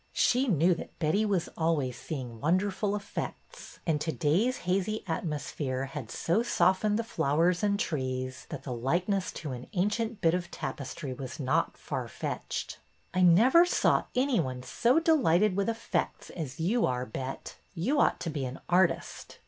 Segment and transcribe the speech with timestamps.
[0.13, 5.29] She knew that Betty was always seeing wonderful effects, and to day's haz;y at PRESERVES
[5.29, 10.19] 119 mosphere had so softened the flowers and trees that the likeness to an ancient
[10.19, 12.79] bit of tapestry was not far fetched."
[13.13, 17.57] I never saw any one so delighted with effects as you are, Bet.
[17.75, 19.37] You ought to be an artist.